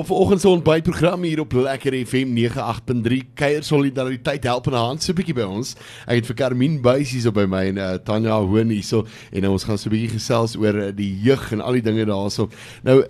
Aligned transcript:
Op 0.00 0.06
vanoggend 0.06 0.40
se 0.40 0.48
ontbytprogram 0.48 1.22
hier 1.22 1.40
op 1.40 1.52
Lekker 1.52 2.06
FM 2.06 2.36
98.3 2.36 3.16
kuier 3.34 3.62
solidariteit 3.62 4.44
help 4.44 4.66
en 4.66 4.72
hand 4.72 5.02
so 5.02 5.12
'n 5.12 5.14
bietjie 5.14 5.34
by 5.34 5.44
ons. 5.44 5.74
Ek 6.06 6.14
het 6.14 6.26
vir 6.26 6.34
Carmine 6.34 6.80
Buys 6.80 7.10
hier 7.10 7.20
so 7.20 7.30
by 7.30 7.44
my 7.44 7.66
en 7.68 7.76
uh, 7.76 7.94
Tanya 8.00 8.38
Hoon 8.40 8.68
hier 8.72 8.82
so 8.82 9.04
en 9.32 9.42
nou 9.42 9.52
ons 9.52 9.64
gaan 9.64 9.78
so 9.78 9.90
'n 9.90 9.92
bietjie 9.92 10.16
gesels 10.16 10.56
oor 10.56 10.74
uh, 10.74 10.88
die 10.96 11.20
jeug 11.20 11.52
en 11.52 11.60
al 11.60 11.72
die 11.72 11.82
dinge 11.82 12.04
daarso. 12.04 12.48
Nou 12.82 13.04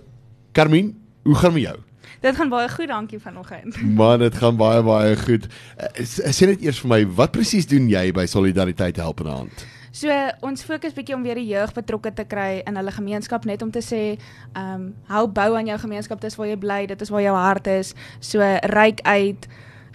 Carmine, 0.51 0.91
hoe 1.23 1.35
gaan 1.35 1.53
met 1.53 1.61
jou? 1.61 1.77
Dit 2.19 2.35
gaan 2.35 2.49
baie 2.49 2.69
goed, 2.69 2.87
dankie 2.87 3.19
vanoggend. 3.19 3.81
Man, 3.99 4.19
dit 4.19 4.35
gaan 4.35 4.57
baie 4.57 4.83
baie 4.83 5.15
goed. 5.15 5.47
Uh, 5.79 6.03
sê 6.03 6.45
net 6.45 6.61
eers 6.61 6.79
vir 6.79 6.89
my, 6.89 7.07
wat 7.15 7.31
presies 7.31 7.67
doen 7.67 7.87
jy 7.87 8.11
by 8.11 8.25
Solidariteit 8.25 8.97
Help 8.97 9.19
en 9.23 9.31
Hand? 9.31 9.65
So 9.91 10.07
ons 10.47 10.63
fokus 10.63 10.93
bietjie 10.95 11.15
om 11.17 11.23
weer 11.23 11.35
die 11.35 11.49
jeug 11.49 11.73
betrokke 11.75 12.13
te 12.15 12.23
kry 12.23 12.61
in 12.63 12.79
hulle 12.79 12.93
gemeenskap 12.95 13.43
net 13.45 13.61
om 13.61 13.71
te 13.75 13.83
sê, 13.83 14.03
ehm 14.55 14.71
um, 14.75 14.85
hou 15.11 15.25
bou 15.27 15.49
aan 15.57 15.67
jou 15.67 15.77
gemeenskap, 15.83 16.21
dis 16.23 16.37
waar 16.39 16.47
jy 16.47 16.55
bly, 16.55 16.85
dit 16.87 17.01
is 17.01 17.11
waar 17.11 17.25
jou 17.25 17.35
hart 17.35 17.67
is. 17.67 17.93
So 18.23 18.39
ryk 18.71 19.03
uit, 19.03 19.47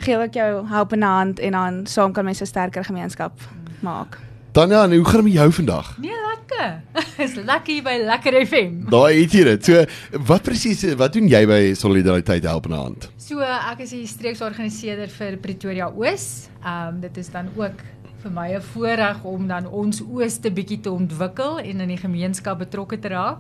gee 0.05 0.19
ook 0.21 0.37
jou 0.37 0.67
help 0.69 0.93
in 0.93 1.01
'n 1.01 1.13
hand 1.17 1.41
en 1.41 1.53
dan 1.53 1.87
saam 1.87 2.13
kan 2.13 2.25
mense 2.25 2.45
'n 2.45 2.47
sterker 2.47 2.85
gemeenskap 2.85 3.33
maak. 3.81 4.19
Tanya, 4.53 4.89
hoe 4.89 5.05
gaan 5.05 5.21
dit 5.21 5.25
met 5.25 5.33
jou 5.33 5.53
vandag? 5.53 5.99
Nee, 5.99 6.13
lekker. 6.13 6.81
is 7.25 7.35
lekker 7.35 7.73
hier 7.73 7.83
by 7.83 7.97
Lekker 8.05 8.47
FM. 8.47 8.89
Daai 8.89 9.23
het 9.23 9.33
jy 9.33 9.45
dit. 9.45 9.65
So, 9.65 9.85
wat 10.27 10.43
presies 10.43 10.95
wat 10.97 11.13
doen 11.13 11.29
jy 11.29 11.43
by 11.47 11.75
Solidariteit 11.75 12.45
Help 12.45 12.67
'n 12.67 12.73
Hand? 12.73 13.11
So, 13.17 13.41
ek 13.41 13.83
is 13.85 13.91
die 13.91 14.07
streeksorganiseerder 14.07 15.09
vir 15.09 15.37
Pretoria 15.37 15.91
Oos. 15.93 16.49
Ehm 16.65 16.89
um, 16.89 17.01
dit 17.01 17.17
is 17.17 17.29
dan 17.29 17.49
ook 17.57 17.85
vir 18.27 18.35
my 18.35 18.49
'n 18.57 18.63
voorreg 18.63 19.23
om 19.23 19.47
dan 19.47 19.67
ons 19.67 20.03
ooste 20.03 20.51
bietjie 20.51 20.81
te 20.81 20.91
ontwikkel 20.91 21.59
en 21.59 21.81
in 21.81 21.89
die 21.89 22.01
gemeenskap 22.01 22.59
betrokke 22.59 22.99
te 22.99 23.09
raak. 23.09 23.39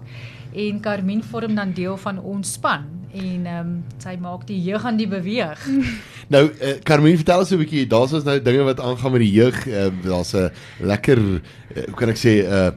En 0.55 0.81
Carmine 0.81 1.23
vorm 1.23 1.55
dan 1.55 1.73
deel 1.73 1.97
van 1.97 2.19
ons 2.19 2.53
span 2.53 2.85
en 3.13 3.47
ehm 3.47 3.67
um, 3.67 3.85
sy 3.99 4.17
maak 4.21 4.47
die 4.47 4.63
jeug 4.63 4.85
aan 4.85 4.97
die 4.97 5.09
beweeg. 5.09 5.67
nou 6.35 6.45
uh, 6.51 6.79
Carmine 6.83 7.17
vertel 7.17 7.39
ons 7.39 7.51
'n 7.51 7.59
bietjie, 7.59 7.87
daar's 7.87 8.13
ons 8.13 8.25
nou 8.25 8.41
dinge 8.43 8.63
wat 8.63 8.81
aangaan 8.81 9.13
met 9.13 9.21
die 9.21 9.33
jeug. 9.33 9.67
Uh, 9.67 9.91
daar's 10.05 10.35
'n 10.35 10.51
lekker 10.81 11.19
uh, 11.19 11.41
hoe 11.75 11.97
kan 11.97 12.09
ek 12.09 12.19
sê 12.19 12.45
'n 12.45 12.53
uh, 12.53 12.71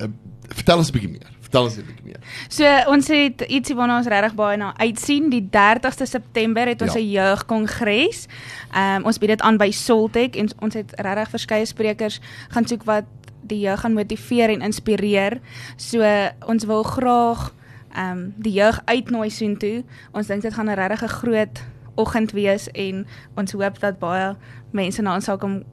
uh, 0.00 0.08
vertel 0.48 0.78
ons 0.78 0.88
'n 0.88 0.92
bietjie 0.92 1.10
meer. 1.10 1.39
Vertel 1.50 1.66
ons 1.66 1.76
'n 1.76 1.84
bietjie 1.84 2.04
meer. 2.04 2.20
So 2.48 2.90
ons 2.90 3.08
het 3.08 3.40
ietsie 3.40 3.74
waarna 3.74 3.96
ons 3.96 4.06
regtig 4.06 4.34
baie 4.34 4.56
na 4.56 4.72
uitsien. 4.76 5.30
Die 5.30 5.48
30ste 5.50 6.06
September 6.06 6.66
het 6.66 6.82
ons 6.82 6.94
'n 6.94 7.10
ja. 7.10 7.26
jeugkongres. 7.26 8.26
Ehm 8.72 8.96
um, 8.96 9.04
ons 9.04 9.18
bied 9.18 9.28
dit 9.28 9.40
aan 9.40 9.56
by 9.56 9.70
Soltech 9.70 10.38
en 10.38 10.48
ons 10.60 10.74
het 10.74 10.92
regtig 10.94 11.30
verskeie 11.30 11.66
sprekers 11.66 12.20
gaan 12.48 12.66
soek 12.66 12.84
wat 12.84 13.04
die 13.42 13.58
jeug 13.58 13.80
gaan 13.80 13.92
motiveer 13.92 14.48
en 14.48 14.62
inspireer. 14.62 15.40
So 15.76 16.06
ons 16.46 16.64
wil 16.64 16.82
graag 16.82 17.52
ehm 17.94 18.10
um, 18.10 18.34
die 18.36 18.52
jeug 18.52 18.80
uitnooi 18.84 19.30
soontoe. 19.30 19.84
Ons 20.12 20.26
dink 20.26 20.42
dit 20.42 20.54
gaan 20.54 20.70
'n 20.70 20.74
regtig 20.74 21.10
groot 21.10 21.62
oggend 21.94 22.32
wees 22.32 22.70
en 22.70 23.06
ons 23.34 23.52
hoop 23.52 23.78
dat 23.80 23.98
baie 23.98 24.36
mense 24.70 25.02
na 25.02 25.14
ons 25.14 25.24
sal 25.24 25.38
kom 25.38 25.64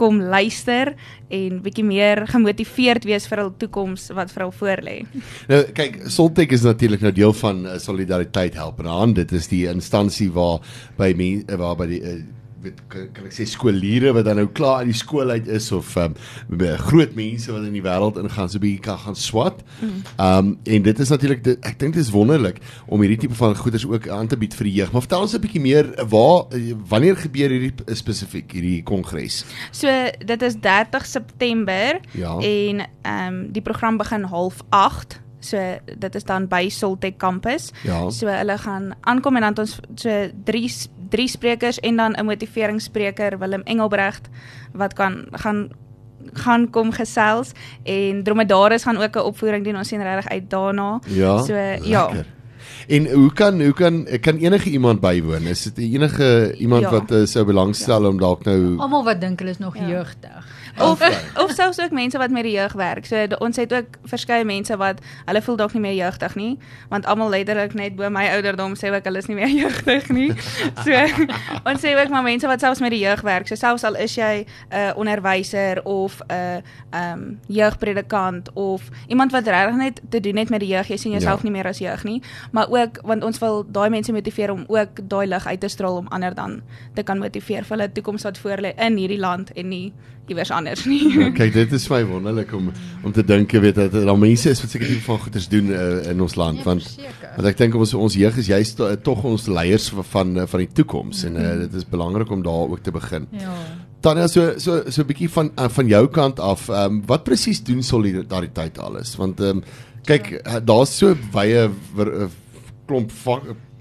kom 0.00 0.20
luister 0.20 0.94
en 1.34 1.60
bietjie 1.64 1.84
meer 1.86 2.24
gemotiveerd 2.30 3.06
wees 3.08 3.26
vir 3.30 3.44
hul 3.44 3.52
toekoms 3.58 4.10
wat 4.16 4.32
vir 4.34 4.46
hul 4.46 4.54
voorlê. 4.60 4.96
Nou 5.50 5.60
kyk, 5.76 6.00
Soltech 6.12 6.54
is 6.56 6.66
natuurlik 6.66 7.04
nou 7.04 7.12
deel 7.14 7.34
van 7.40 7.64
uh, 7.66 7.78
Solidariteit 7.82 8.58
Help 8.58 8.82
en 8.84 8.90
Hand. 8.90 9.18
Dit 9.20 9.34
is 9.36 9.50
die 9.52 9.64
instansie 9.70 10.30
waar 10.34 10.64
by 10.98 11.12
mense 11.18 11.60
waar 11.60 11.78
by 11.78 11.90
die 11.90 12.00
uh, 12.02 12.18
weet 12.64 12.80
kan, 12.92 13.08
kan 13.16 13.28
ek 13.28 13.34
sê 13.36 13.46
skooliere 13.48 14.12
wat 14.16 14.26
dan 14.28 14.40
nou 14.40 14.48
klaar 14.56 14.82
uit 14.82 14.90
die 14.92 14.98
skool 14.98 15.30
uit 15.34 15.48
is 15.52 15.70
of 15.74 15.94
um, 16.00 16.16
groot 16.88 17.14
mense 17.18 17.52
wat 17.52 17.66
in 17.66 17.76
die 17.76 17.84
wêreld 17.84 18.18
ingaan 18.20 18.50
so 18.50 18.62
bietjie 18.62 18.82
kan 18.84 18.98
gaan 18.98 19.18
swat. 19.18 19.62
Mm. 19.80 20.02
Um 20.24 20.52
en 20.64 20.86
dit 20.86 21.02
is 21.04 21.12
natuurlik 21.12 21.46
ek 21.54 21.78
dink 21.80 21.96
dit 21.96 22.02
is 22.02 22.12
wonderlik 22.14 22.60
om 22.86 23.02
hierdie 23.04 23.20
tipe 23.24 23.36
van 23.38 23.56
goeders 23.56 23.86
ook 23.88 24.08
aan 24.08 24.30
te 24.30 24.38
bied 24.40 24.54
vir 24.56 24.70
die 24.70 24.76
jeug. 24.80 24.92
Maar 24.92 25.06
vertel 25.06 25.26
ons 25.26 25.34
'n 25.34 25.42
bietjie 25.44 25.64
meer 25.64 25.90
waar 26.08 26.46
wanneer 26.88 27.16
gebeur 27.16 27.50
hierdie 27.50 27.94
spesifiek 27.94 28.52
hierdie 28.52 28.82
kongres? 28.82 29.44
So 29.70 29.88
dit 30.24 30.42
is 30.42 30.56
30 30.60 31.06
September 31.06 32.00
ja. 32.12 32.38
en 32.38 32.86
um 33.04 33.52
die 33.52 33.62
program 33.62 33.96
begin 33.96 34.24
08:30 34.24 35.22
So 35.44 35.60
dit 35.98 36.14
is 36.14 36.24
dan 36.24 36.48
by 36.48 36.68
Soltech 36.72 37.18
kampus. 37.20 37.70
Ja. 37.84 38.08
So 38.10 38.30
hulle 38.32 38.56
gaan 38.58 38.92
aankom 39.04 39.36
en 39.36 39.44
dan 39.48 39.58
ons 39.66 39.76
so 40.00 40.28
drie 40.44 40.70
drie 41.14 41.28
sprekers 41.28 41.80
en 41.80 41.96
dan 41.96 42.12
'n 42.12 42.24
motiveringsspreker 42.24 43.38
Willem 43.38 43.62
Engelbregt 43.64 44.28
wat 44.72 44.92
kan 44.92 45.26
gaan 45.30 45.68
gaan 46.32 46.70
kom 46.70 46.92
gesels 46.92 47.52
en 47.82 48.22
Dromedaris 48.22 48.82
gaan 48.82 48.96
ook 48.96 49.16
'n 49.16 49.28
opvoering 49.30 49.64
doen. 49.64 49.76
Ons 49.76 49.88
sien 49.88 50.02
regtig 50.02 50.28
uit 50.28 50.50
daarna. 50.50 51.00
Ja, 51.06 51.42
so 51.42 51.52
lekker. 51.52 51.88
ja. 51.88 52.24
En 52.88 53.12
hoe 53.12 53.32
kan 53.32 53.62
hoe 53.62 53.72
kan 53.72 54.06
kan 54.20 54.36
enige 54.36 54.70
iemand 54.70 55.00
bywoon? 55.00 55.42
Is 55.42 55.62
dit 55.62 55.78
enige 55.78 56.54
iemand 56.56 56.82
ja. 56.82 56.90
wat 56.90 57.12
uh, 57.12 57.26
sou 57.26 57.44
belangstel 57.44 58.02
ja. 58.02 58.08
om 58.08 58.18
dalk 58.18 58.44
nou 58.44 58.78
Almal 58.78 59.04
wat 59.04 59.20
dink 59.20 59.38
hulle 59.38 59.50
is 59.50 59.58
nog 59.58 59.76
ja. 59.76 59.88
jeugdig. 59.88 60.46
Of 60.78 61.00
of 61.38 61.50
selfs 61.50 61.80
ook 61.80 61.90
mense 61.90 62.18
wat 62.18 62.30
met 62.30 62.42
die 62.42 62.52
jeug 62.52 62.72
werk. 62.72 63.06
So 63.06 63.26
de, 63.26 63.38
ons 63.38 63.56
het 63.56 63.72
ook 63.72 63.98
verskeie 64.10 64.44
mense 64.44 64.76
wat 64.76 65.00
hulle 65.24 65.42
voel 65.42 65.56
dalk 65.56 65.72
nie 65.72 65.82
meer 65.82 65.94
jeugdig 65.94 66.34
nie, 66.34 66.58
want 66.88 67.06
almal 67.06 67.28
letterlik 67.28 67.74
net 67.74 67.96
bo 67.96 68.10
my 68.10 68.26
ouderdom 68.34 68.74
sê 68.78 68.90
ook 68.94 69.06
hulle 69.06 69.22
is 69.22 69.28
nie 69.30 69.36
meer 69.38 69.52
jeugdig 69.62 70.08
nie. 70.08 70.30
So 70.82 70.90
ons 71.70 71.84
sê 71.84 71.94
ook 71.94 72.10
maar 72.10 72.26
mense 72.26 72.46
wat 72.50 72.60
selfs 72.60 72.82
met 72.82 72.94
die 72.94 73.02
jeug 73.04 73.22
werk. 73.26 73.46
So 73.50 73.58
selfs 73.58 73.84
al 73.84 73.94
is 73.94 74.14
jy 74.18 74.44
'n 74.44 74.46
uh, 74.74 74.90
onderwyser 74.96 75.82
of 75.84 76.20
'n 76.20 76.32
uh, 76.32 76.56
ehm 76.90 77.12
um, 77.12 77.40
jeugpredikant 77.46 78.52
of 78.52 78.82
iemand 79.06 79.32
wat 79.32 79.46
regtig 79.46 79.76
net 79.76 80.00
te 80.08 80.20
doen 80.20 80.36
het 80.36 80.48
met 80.48 80.60
die 80.60 80.68
jeug, 80.68 80.88
jy 80.88 80.96
sien 80.96 81.12
jouself 81.12 81.42
ja. 81.42 81.48
nie 81.48 81.52
meer 81.52 81.66
as 81.66 81.78
jeug 81.78 82.04
nie, 82.04 82.22
maar 82.50 82.66
ook 82.70 83.00
want 83.02 83.24
ons 83.24 83.38
wil 83.38 83.64
daai 83.66 83.90
mense 83.90 84.12
motiveer 84.12 84.50
om 84.50 84.64
ook 84.68 85.08
daai 85.08 85.26
lig 85.26 85.46
uit 85.46 85.60
te 85.60 85.68
straal 85.68 85.96
om 85.96 86.08
ander 86.08 86.34
dan 86.34 86.62
te 86.94 87.02
kan 87.02 87.18
motiveer 87.18 87.64
vir 87.64 87.76
hulle 87.76 87.92
toekoms 87.92 88.22
wat 88.22 88.38
voor 88.38 88.58
lê 88.60 88.74
in 88.76 88.96
hierdie 88.96 89.18
land 89.18 89.52
en 89.52 89.68
nie 89.68 89.92
iewers 90.26 90.50
anders 90.50 90.63
nie. 90.88 91.02
Ja, 91.24 91.30
kyk, 91.34 91.52
dit 91.54 91.72
is 91.76 91.86
my 91.92 92.00
wonderlik 92.08 92.52
om 92.56 92.70
om 93.04 93.12
te 93.12 93.24
dink 93.26 93.52
jy 93.52 93.60
weet 93.60 93.78
dat 93.78 93.92
daar 93.92 94.18
mense 94.18 94.50
is 94.50 94.62
wat 94.62 94.72
seker 94.72 94.88
tipe 94.88 95.04
van 95.04 95.18
goeders 95.20 95.48
doen 95.52 95.70
uh, 95.70 96.10
in 96.10 96.20
ons 96.24 96.36
land 96.40 96.62
ja, 96.62 96.64
want 96.64 96.86
want 97.36 97.48
ek 97.50 97.58
dink 97.60 97.76
ons 97.78 97.94
ons 97.98 98.16
jeug 98.16 98.38
is 98.40 98.48
juist 98.48 98.80
uh, 98.80 98.94
tog 99.08 99.24
ons 99.28 99.48
leiers 99.52 99.90
van 100.12 100.36
uh, 100.38 100.46
van 100.50 100.64
die 100.64 100.70
toekoms 100.80 101.24
en 101.28 101.36
uh, 101.40 101.50
dit 101.64 101.80
is 101.80 101.88
belangrik 101.88 102.30
om 102.32 102.44
daar 102.44 102.72
ook 102.74 102.84
te 102.84 102.94
begin. 102.94 103.28
Ja. 103.40 103.54
Tanya 104.04 104.28
so 104.28 104.54
so 104.58 104.82
so 104.88 105.02
'n 105.02 105.10
bietjie 105.12 105.30
van 105.30 105.52
uh, 105.58 105.68
van 105.68 105.86
jou 105.88 106.06
kant 106.08 106.40
af, 106.40 106.68
um, 106.68 107.02
wat 107.06 107.24
presies 107.24 107.62
doen 107.64 107.82
solidariteit 107.82 108.78
alles? 108.78 109.16
Want 109.16 109.40
ehm 109.40 109.60
um, 109.60 109.64
kyk, 110.04 110.40
ja. 110.44 110.60
daar's 110.60 110.96
so 110.98 111.16
baie 111.32 111.70
klomp 112.86 113.12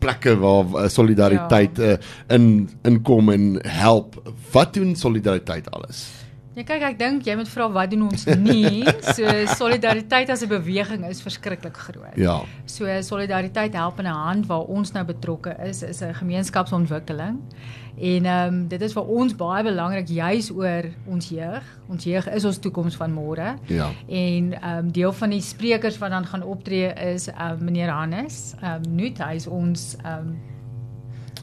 plekke 0.03 0.35
waar 0.39 0.65
uh, 0.65 0.89
solidariteit 0.91 1.77
ja. 1.77 1.95
uh, 1.95 2.35
in 2.35 2.69
inkom 2.87 3.31
en 3.33 3.47
help. 3.67 4.19
Wat 4.51 4.73
doen 4.73 4.95
solidariteit 4.99 5.71
alles? 5.71 6.05
Ja 6.53 6.61
kyk 6.61 6.83
ek 6.85 6.97
dink 6.99 7.25
jy 7.25 7.33
moet 7.33 7.49
vra 7.49 7.65
wat 7.73 7.89
doen 7.89 8.03
ons 8.05 8.27
nie. 8.37 8.83
So 9.15 9.25
solidariteit 9.57 10.29
as 10.29 10.43
'n 10.45 10.49
beweging 10.51 11.05
is 11.09 11.21
verskriklik 11.25 11.77
groot. 11.77 12.15
Ja. 12.15 12.43
So 12.65 12.85
solidariteit 13.01 13.73
help 13.73 13.99
in 13.99 14.05
'n 14.05 14.13
hand 14.13 14.45
waar 14.45 14.69
ons 14.69 14.91
nou 14.93 15.03
betrokke 15.03 15.55
is 15.65 15.81
is 15.81 16.01
'n 16.01 16.13
gemeenskapsontwikkeling. 16.13 17.41
En 17.97 18.25
ehm 18.25 18.53
um, 18.53 18.67
dit 18.67 18.81
is 18.81 18.93
vir 18.93 19.03
ons 19.03 19.35
baie 19.35 19.63
belangrik 19.63 20.07
juis 20.07 20.51
oor 20.51 20.83
ons 21.05 21.29
jeug. 21.29 21.63
Ons 21.87 22.03
jeug 22.03 22.29
is 22.29 22.45
ons 22.45 22.57
toekoms 22.57 22.95
van 22.95 23.11
môre. 23.11 23.55
Ja. 23.67 23.89
En 24.07 24.53
ehm 24.53 24.77
um, 24.77 24.91
deel 24.91 25.13
van 25.13 25.29
die 25.29 25.41
sprekers 25.41 25.97
wat 25.97 26.09
dan 26.09 26.25
gaan 26.25 26.43
optree 26.43 26.93
is 26.93 27.27
ehm 27.27 27.51
um, 27.51 27.63
meneer 27.63 27.89
Hannes. 27.89 28.53
Ehm 28.61 28.83
um, 28.85 28.95
Nuut, 28.95 29.17
hy 29.17 29.35
is 29.35 29.47
ons 29.47 29.95
ehm 30.03 30.17
um, 30.17 30.37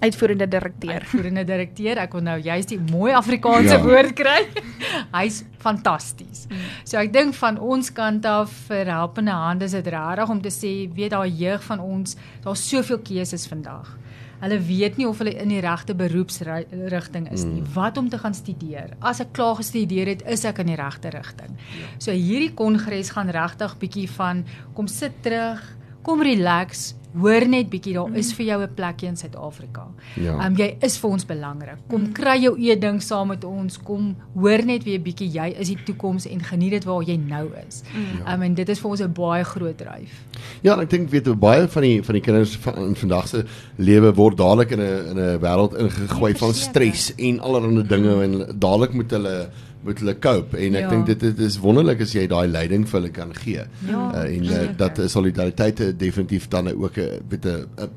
uitvoerende 0.00 0.48
direkteur. 0.48 1.04
Uitvoerende 1.04 1.44
direkteur. 1.44 2.00
Ek 2.00 2.16
wil 2.16 2.24
nou 2.24 2.36
juist 2.40 2.72
die 2.72 2.80
mooi 2.90 3.12
Afrikaanse 3.16 3.76
ja. 3.76 3.82
woord 3.84 4.14
kry. 4.18 4.38
Hy's 5.16 5.42
fantasties. 5.60 6.46
Mm. 6.48 6.66
So 6.88 7.00
ek 7.00 7.12
dink 7.14 7.36
van 7.38 7.60
ons 7.60 7.92
kant 7.94 8.26
af 8.28 8.52
vir 8.70 8.90
helpende 8.90 9.36
hande 9.36 9.68
is 9.68 9.76
dit 9.76 9.90
regtig 9.92 10.32
om 10.32 10.40
te 10.42 10.52
sê 10.54 10.74
weet 10.96 11.12
daai 11.14 11.28
jeug 11.28 11.64
van 11.68 11.82
ons, 11.84 12.16
daar's 12.44 12.64
soveel 12.68 13.02
keuses 13.04 13.46
vandag. 13.50 13.96
Hulle 14.40 14.56
weet 14.64 14.97
nie 14.97 15.04
of 15.04 15.18
hulle 15.20 15.34
in 15.36 15.50
die 15.52 15.60
regte 15.60 15.92
beroepsrigting 15.97 17.26
is 17.28 17.44
nie. 17.44 17.60
Mm. 17.60 17.72
Wat 17.74 17.98
om 18.00 18.08
te 18.08 18.18
gaan 18.22 18.36
studeer? 18.36 18.94
As 19.04 19.20
ek 19.20 19.34
klaar 19.36 19.58
gestudeer 19.58 20.08
het, 20.14 20.24
is 20.24 20.46
ek 20.48 20.62
in 20.64 20.72
die 20.72 20.78
regte 20.80 21.12
rigting. 21.12 21.58
Ja. 21.76 21.91
So 22.00 22.16
hierdie 22.16 22.54
kongres 22.56 23.12
gaan 23.12 23.28
regtig 23.36 23.76
bietjie 23.82 24.06
van 24.16 24.46
kom 24.78 24.88
sit 24.88 25.20
terug, 25.26 25.60
kom 26.06 26.24
relax, 26.24 26.94
hoor 27.15 27.47
net 27.48 27.71
bietjie 27.71 27.95
daar 27.95 28.16
is 28.16 28.33
vir 28.33 28.47
jou 28.47 28.62
'n 28.62 28.74
plekjie 28.74 29.09
in 29.09 29.16
Suid-Afrika. 29.16 29.86
Ja. 30.15 30.39
Ehm 30.39 30.53
um, 30.53 30.57
jy 30.57 30.77
is 30.80 30.98
vir 30.98 31.10
ons 31.10 31.24
belangrik. 31.27 31.78
Kom 31.89 32.12
kry 32.12 32.39
jou 32.42 32.57
eie 32.59 32.78
ding 32.78 33.03
saam 33.03 33.28
met 33.28 33.45
ons. 33.45 33.78
Kom 33.78 34.16
hoor 34.34 34.65
net 34.65 34.84
weer 34.84 35.01
bietjie 35.01 35.30
jy 35.30 35.54
is 35.59 35.68
die 35.68 35.78
toekoms 35.84 36.27
en 36.27 36.41
geniet 36.41 36.71
dit 36.71 36.84
waar 36.84 37.03
jy 37.03 37.16
nou 37.16 37.48
is. 37.68 37.83
Ja. 38.24 38.34
um, 38.34 38.42
en 38.42 38.54
dit 38.54 38.68
is 38.68 38.78
vir 38.78 38.91
ons 38.91 39.01
'n 39.01 39.12
baie 39.12 39.45
groot 39.45 39.78
dryf. 39.78 40.24
Ja, 40.62 40.80
ek 40.80 40.91
dink 40.91 41.10
weet 41.10 41.41
baie 41.41 41.68
van 41.68 41.83
die 41.83 42.03
van 42.03 42.15
die 42.15 42.22
kinders 42.22 42.57
van 42.57 42.74
in 42.77 42.95
vandag 42.95 43.28
se 43.28 43.45
lewe 43.77 44.15
word 44.15 44.36
dadelik 44.36 44.71
in 44.71 44.80
'n 44.80 45.09
in 45.10 45.18
'n 45.18 45.41
wêreld 45.41 45.78
ingegooi 45.78 46.34
van 46.34 46.54
stres 46.54 47.13
en 47.16 47.41
allerlei 47.41 47.86
dinge 47.86 48.22
en 48.22 48.59
dadelik 48.59 48.92
moet 48.92 49.10
hulle 49.10 49.51
moet 49.84 49.98
hulle 49.98 50.18
cope 50.18 50.59
en 50.60 50.74
ek 50.74 50.86
ja. 50.86 50.91
dink 50.91 51.06
dit, 51.06 51.21
dit 51.21 51.38
is 51.47 51.56
wonderlik 51.59 52.03
as 52.04 52.12
jy 52.15 52.27
daai 52.28 52.48
leiding 52.48 52.84
vir 52.88 53.00
hulle 53.00 53.12
kan 53.16 53.32
gee. 53.34 53.65
Ja, 53.88 54.04
uh, 54.12 54.27
en 54.27 54.44
uh, 54.44 54.62
dat 54.77 55.00
solidariteit 55.09 55.98
definitief 55.98 56.48
dan 56.48 56.68
ook 56.68 56.98
'n 56.98 57.22
'n 57.30 57.91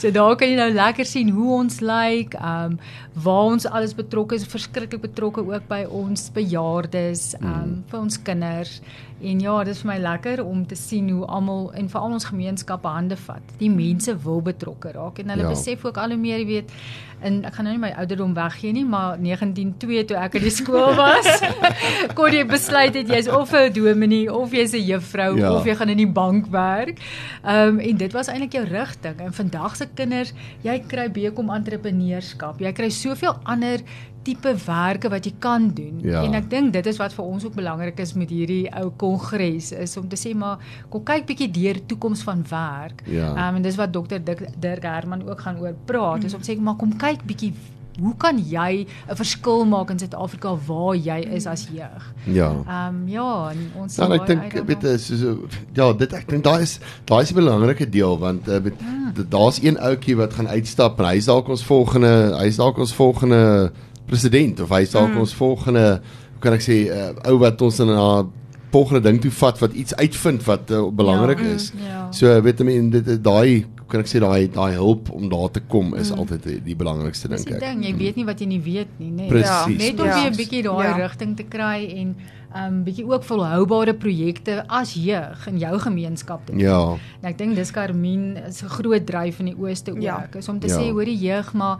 So 0.00 0.12
daar 0.14 0.36
kan 0.38 0.50
jy 0.50 0.56
nou 0.58 0.70
lekker 0.74 1.08
sien 1.08 1.32
hoe 1.34 1.52
ons 1.60 1.80
lyk, 1.80 2.34
like, 2.34 2.40
um, 2.40 2.78
waar 3.24 3.52
ons 3.54 3.66
alles 3.66 3.94
betrokke 3.96 4.36
is, 4.38 4.46
verskriklik 4.48 5.02
betrokke 5.02 5.44
ook 5.46 5.68
by 5.70 5.82
ons 5.86 6.28
bejaardes, 6.36 7.34
um, 7.40 7.48
mm. 7.48 7.76
vir 7.90 8.00
ons 8.00 8.20
kinders. 8.28 8.80
En 9.20 9.40
ja, 9.40 9.58
dit 9.64 9.74
is 9.74 9.82
vir 9.84 9.90
my 9.92 9.98
lekker 10.00 10.40
om 10.44 10.64
te 10.66 10.76
sien 10.78 11.10
hoe 11.12 11.26
almal 11.28 11.68
en 11.76 11.88
veral 11.92 12.16
ons 12.16 12.24
gemeenskappe 12.30 12.88
hande 12.88 13.16
vat. 13.20 13.54
Die 13.60 13.70
mense 13.70 14.16
wil 14.24 14.40
betrokke 14.44 14.94
raak 14.96 15.20
en 15.20 15.34
hulle 15.34 15.48
ja. 15.48 15.52
besef 15.52 15.84
ook 15.84 16.00
al 16.00 16.14
hoe 16.14 16.20
meer, 16.20 16.40
jy 16.40 16.48
weet, 16.48 16.72
en 17.20 17.42
ek 17.44 17.58
gaan 17.58 17.66
nou 17.68 17.74
nie 17.74 17.82
my 17.82 17.90
ouderdom 18.00 18.32
weggee 18.36 18.72
nie, 18.72 18.84
maar 18.88 19.18
192 19.20 20.06
toe 20.08 20.16
ek 20.16 20.38
in 20.40 20.46
die 20.46 20.54
skool 20.54 20.94
was, 21.02 21.28
kon 22.18 22.32
jy 22.32 22.46
besluit 22.48 22.96
het 22.96 23.12
jy's 23.12 23.28
of 23.28 23.52
'n 23.52 23.72
dominee 23.76 24.32
of 24.32 24.56
jy's 24.56 24.72
'n 24.72 24.86
juffrou 24.88 25.36
ja. 25.38 25.52
of 25.52 25.68
jy 25.68 25.76
gaan 25.76 25.92
in 25.92 26.00
die 26.00 26.08
bank 26.20 26.48
werk. 26.48 27.00
Ehm 27.44 27.76
um, 27.76 27.80
en 27.80 27.96
dit 27.96 28.12
was 28.12 28.28
eintlik 28.28 28.56
jou 28.56 28.64
rigting. 28.64 29.20
En 29.20 29.32
vandag 29.32 29.76
se 29.76 29.86
kinders, 29.94 30.32
jy 30.62 30.80
kry 30.86 31.10
bekom 31.10 31.50
entrepreneurskap. 31.50 32.60
Jy 32.60 32.72
kry 32.72 32.88
soveel 32.88 33.36
ander 33.44 33.84
tipe 34.22 34.52
werke 34.66 35.08
wat 35.08 35.24
jy 35.24 35.32
kan 35.38 35.70
doen. 35.74 36.00
Ja. 36.04 36.22
En 36.24 36.36
ek 36.36 36.50
dink 36.52 36.74
dit 36.76 36.86
is 36.86 36.98
wat 37.00 37.14
vir 37.16 37.24
ons 37.24 37.44
ook 37.46 37.56
belangrik 37.56 38.00
is 38.02 38.12
met 38.18 38.30
hierdie 38.32 38.66
ou 38.80 38.90
kongres 39.10 39.72
is 39.72 39.96
om 40.00 40.08
te 40.08 40.18
sê 40.18 40.34
maar 40.36 40.62
kom 40.88 41.04
kyk 41.06 41.26
bietjie 41.26 41.50
deur 41.50 41.82
toekoms 41.90 42.22
van 42.28 42.44
werk. 42.50 43.02
Ja. 43.06 43.20
Ja. 43.20 43.48
um, 43.48 43.60
en 43.60 43.66
dis 43.66 43.76
wat 43.80 43.92
dokter 43.92 44.22
Dirk 44.24 44.86
Herman 44.86 45.28
ook 45.28 45.40
gaan 45.40 45.60
oor 45.60 45.76
praat. 45.84 46.20
Mm. 46.20 46.30
Is 46.30 46.34
om 46.34 46.42
te 46.42 46.52
sê 46.52 46.58
maar 46.60 46.78
kom 46.80 46.96
kyk 46.96 47.26
bietjie 47.28 47.52
hoe 48.00 48.14
kan 48.16 48.38
jy 48.38 48.86
'n 48.86 49.16
verskil 49.16 49.64
maak 49.66 49.90
in 49.90 49.98
Suid-Afrika 49.98 50.54
waar 50.66 50.94
jy 50.96 51.18
is 51.36 51.46
as 51.46 51.66
jeug? 51.72 52.04
Ja. 52.24 52.50
Ehm 52.50 52.94
um, 52.94 53.08
ja, 53.08 53.52
ons 53.76 53.96
Dan 53.96 54.12
ek 54.12 54.26
dink 54.26 54.52
weet 54.66 54.82
jy 54.82 54.96
so, 54.96 55.16
so 55.16 55.48
ja, 55.74 55.92
dit 55.92 56.12
ek 56.12 56.28
dink 56.28 56.44
daai 56.44 56.62
is 56.62 56.78
daai 57.04 57.22
is 57.22 57.32
'n 57.32 57.34
belangrike 57.34 57.90
deel 57.90 58.18
want 58.18 58.48
uh, 58.48 58.60
met, 58.60 58.74
ja. 58.80 59.24
daar's 59.28 59.62
een 59.62 59.78
ouetjie 59.78 60.16
wat 60.16 60.34
gaan 60.34 60.48
uitstap 60.48 61.00
en 61.00 61.06
hy's 61.06 61.26
dalk 61.26 61.48
ons 61.48 61.64
volgende 61.64 62.36
hy's 62.38 62.56
dalk 62.56 62.78
ons 62.78 62.94
volgende 62.94 63.72
president 64.06 64.60
of 64.60 64.70
hy's 64.70 64.90
dalk 64.90 65.10
mm. 65.10 65.18
ons 65.18 65.34
volgende 65.34 66.00
kan 66.40 66.52
ek 66.52 66.64
sê 66.64 66.88
uh, 66.88 67.12
ou 67.28 67.38
wat 67.38 67.60
ons 67.62 67.80
in 67.80 67.90
'n 67.90 68.30
volgende 68.70 69.00
ding 69.08 69.20
toe 69.20 69.30
vat 69.30 69.58
wat 69.58 69.72
iets 69.72 69.94
uitvind 69.94 70.44
wat 70.44 70.70
uh, 70.70 70.86
belangrik 70.94 71.38
ja, 71.38 71.52
is. 71.54 71.72
Mm, 71.72 71.86
ja. 71.86 72.00
So 72.14 72.40
weet 72.42 72.62
jy 72.62 72.80
dit 72.90 73.12
daai 73.24 73.66
kan 73.90 74.04
ek 74.04 74.10
sê 74.10 74.20
daai 74.22 74.50
daai 74.54 74.76
hulp 74.78 75.10
om 75.14 75.28
daar 75.30 75.48
te 75.50 75.62
kom 75.72 75.94
is 75.98 76.12
mm. 76.12 76.18
altyd 76.22 76.44
die, 76.46 76.58
die 76.70 76.76
belangrikste 76.78 77.30
ding 77.30 77.40
ek. 77.40 77.48
Dis 77.48 77.58
die 77.58 77.64
ding, 77.64 77.80
jy 77.84 77.94
mm. 77.94 78.02
weet 78.04 78.20
nie 78.20 78.26
wat 78.28 78.42
jy 78.42 78.50
nie 78.50 78.60
weet 78.62 78.92
nie, 78.98 79.10
nê. 79.10 79.30
Nee. 79.30 79.42
Ja, 79.42 79.64
net 79.66 80.02
om 80.02 80.10
ja. 80.10 80.20
weer 80.20 80.30
'n 80.30 80.38
bietjie 80.38 80.62
daai 80.66 80.86
ja. 80.86 80.92
rigting 81.00 81.34
te 81.36 81.46
kry 81.50 81.78
en 82.02 82.14
um 82.60 82.78
bietjie 82.86 83.06
ook 83.06 83.26
volhoubare 83.26 83.94
projekte 83.94 84.60
as 84.66 84.94
jeug 84.98 85.46
in 85.46 85.58
jou 85.58 85.74
gemeenskap 85.78 86.46
te 86.46 86.52
doen. 86.52 86.62
Ja. 86.62 86.80
En 87.20 87.30
ek 87.30 87.38
dink 87.38 87.58
dis 87.58 87.70
Carmen 87.74 88.36
is 88.46 88.62
'n 88.62 88.70
groot 88.78 89.06
dryf 89.06 89.38
in 89.38 89.52
die 89.52 89.58
ooste 89.58 89.92
ook. 89.92 90.02
Ja. 90.02 90.26
Is 90.34 90.48
om 90.48 90.58
te 90.58 90.68
ja. 90.70 90.78
sê 90.78 90.90
hoor 90.90 91.04
die 91.04 91.18
jeug 91.18 91.52
maar 91.52 91.78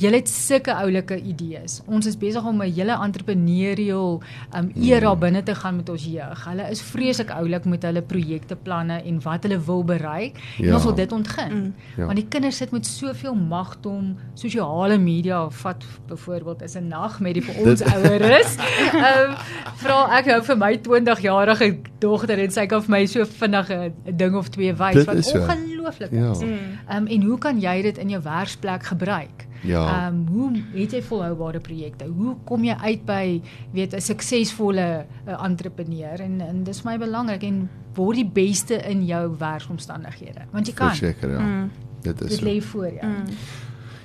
Julle 0.00 0.16
het 0.16 0.30
sulke 0.32 0.72
oulike 0.80 1.18
idees. 1.28 1.80
Ons 1.84 2.06
is 2.08 2.16
besig 2.16 2.44
om 2.48 2.62
'n 2.62 2.72
hele 2.72 2.96
entrepreneurial 3.04 4.22
um 4.56 4.70
era 4.74 5.12
mm. 5.12 5.20
binne 5.20 5.42
te 5.42 5.54
gaan 5.54 5.76
met 5.76 5.88
ons 5.88 6.04
jeug. 6.04 6.44
Hulle 6.44 6.70
is 6.70 6.80
vreeslik 6.80 7.30
oulik 7.30 7.64
met 7.64 7.82
hulle 7.82 8.02
projekte, 8.02 8.56
planne 8.56 9.02
en 9.04 9.20
wat 9.22 9.42
hulle 9.42 9.60
wil 9.60 9.84
bereik. 9.84 10.40
Ja. 10.56 10.68
En 10.68 10.74
ons 10.74 10.84
wil 10.84 10.94
dit 10.94 11.12
ontgin. 11.12 11.52
Mm. 11.52 11.74
Ja. 11.96 12.04
Want 12.04 12.16
die 12.16 12.28
kinders 12.28 12.56
sit 12.56 12.70
met 12.70 12.86
soveel 12.86 13.34
magdom, 13.34 14.16
sosiale 14.34 14.98
media 14.98 15.50
vat 15.50 15.84
byvoorbeeld 16.08 16.62
is 16.62 16.76
'n 16.76 16.88
nagmerrie 16.88 17.42
vir 17.42 17.54
ons 17.68 17.82
oueres. 17.82 18.56
um 19.12 19.36
vra 19.84 20.18
ek 20.18 20.26
nou 20.26 20.42
vir 20.42 20.56
my 20.56 20.72
20-jarige 20.78 21.78
dogter 21.98 22.38
en 22.38 22.50
sy 22.50 22.66
kan 22.66 22.82
vir 22.82 22.90
my 22.90 23.06
so 23.06 23.24
vinnig 23.24 23.68
'n 23.70 24.16
ding 24.16 24.34
of 24.34 24.48
twee 24.48 24.72
wys 24.72 25.04
wat 25.04 25.34
ongelooflik 25.34 26.10
ja. 26.10 26.30
is. 26.30 26.40
Ja. 26.40 26.96
Um 26.96 27.06
en 27.06 27.22
hoe 27.22 27.38
kan 27.38 27.60
jy 27.60 27.82
dit 27.82 27.98
in 27.98 28.08
jou 28.08 28.22
werksplek 28.22 28.82
gebruik? 28.82 29.48
Ja. 29.62 30.06
Ehm 30.06 30.14
um, 30.14 30.26
hoe 30.26 30.62
het 30.80 30.92
jy 30.92 31.02
volhoubare 31.02 31.60
projekte? 31.60 32.04
Hoe 32.04 32.36
kom 32.44 32.64
jy 32.64 32.74
uit 32.74 33.04
by 33.04 33.40
weet 33.72 33.94
'n 33.94 34.00
suksesvolle 34.00 35.06
uh, 35.26 35.44
entrepreneur 35.44 36.20
en 36.20 36.40
en 36.40 36.64
dis 36.64 36.82
my 36.82 36.98
belangrik 36.98 37.42
en 37.42 37.68
word 37.94 38.16
die 38.16 38.30
beste 38.32 38.74
in 38.88 39.04
jou 39.04 39.36
werksomstandighede. 39.38 40.46
Want 40.52 40.66
jy 40.66 40.74
kan. 40.74 40.88
Verseker 40.88 41.30
ja. 41.30 41.40
Mm. 41.40 41.70
Dit 42.00 42.20
is 42.20 42.38
dit 42.38 42.40
lê 42.40 42.60
voor 42.62 42.86
jou. 42.86 42.96
Ja. 43.00 43.08
Mm. 43.08 43.24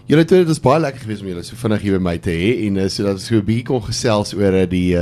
Julle 0.05 0.21
het 0.21 0.29
dit 0.29 0.49
is 0.53 0.59
baie 0.61 0.77
lekker 0.77 1.01
gewees 1.01 1.21
om 1.23 1.31
julle 1.31 1.41
so 1.41 1.57
vinnig 1.57 1.81
hier 1.81 1.95
by 1.95 2.03
my 2.05 2.11
te 2.21 2.29
hê 2.29 2.49
en 2.67 2.75
uh, 2.77 2.83
so 2.93 3.01
dat 3.07 3.15
ons 3.17 3.23
so 3.25 3.39
'n 3.39 3.45
bietjie 3.47 3.65
kon 3.65 3.79
gesels 3.81 4.35
oor 4.37 4.53
uh, 4.53 4.67
die 4.69 4.93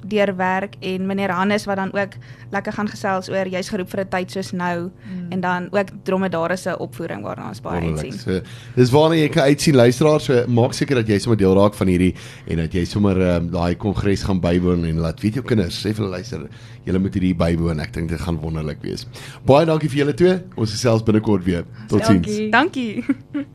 deur 0.08 0.36
werk 0.36 0.74
en 0.80 1.06
meneer 1.06 1.30
Hannes 1.30 1.64
wat 1.64 1.76
dan 1.76 1.92
ook 1.92 2.16
lekker 2.50 2.72
gaan 2.72 2.88
gesels 2.88 3.30
oor 3.30 3.48
jy's 3.48 3.68
geroep 3.68 3.90
vir 3.90 4.00
'n 4.04 4.08
tyd 4.08 4.30
soos 4.30 4.52
nou 4.52 4.90
mm. 4.90 5.32
en 5.32 5.40
dan 5.40 5.68
ook 5.70 5.88
dromedare 6.02 6.56
se 6.56 6.78
opvoering 6.78 7.22
waarna 7.22 7.48
ons 7.48 7.60
baie 7.60 7.80
uitsien. 7.90 8.12
So, 8.12 8.40
dis 8.74 8.90
waarna 8.90 9.16
jy 9.16 9.28
kan 9.28 9.42
uitsien 9.42 9.74
luisteraars, 9.74 10.24
so 10.24 10.44
maak 10.46 10.72
seker 10.72 10.94
dat 10.94 11.08
jy 11.08 11.18
sommer 11.18 11.38
deel 11.38 11.54
raak 11.54 11.74
van 11.74 11.86
hierdie 11.86 12.14
en 12.46 12.56
dat 12.56 12.72
jy 12.72 12.84
sommer 12.84 13.20
um, 13.36 13.50
daai 13.50 13.74
kongres 13.76 14.22
gaan 14.22 14.40
bywoon 14.40 14.84
en 14.84 14.98
laat 14.98 15.20
weet 15.20 15.34
jou 15.34 15.44
kinders 15.44 15.78
sê 15.78 15.94
vir 15.94 16.04
hulle 16.04 16.16
luister, 16.16 16.48
julle 16.84 16.98
moet 16.98 17.14
hierdie 17.14 17.34
bywoon. 17.34 17.80
Ek 17.80 17.92
dink 17.92 18.08
dit 18.08 18.20
gaan 18.20 18.40
wonderlik 18.42 18.82
wees. 18.82 19.06
Baie 19.46 19.66
dankie 19.66 19.88
vir 19.88 20.04
julle 20.04 20.14
twee. 20.14 20.38
Ons 20.56 20.74
gesels 20.76 21.02
binnekort 21.02 21.44
weer. 21.44 21.64
Totsiens. 21.88 22.26
Dankie. 22.50 22.50
dankie. 22.50 23.42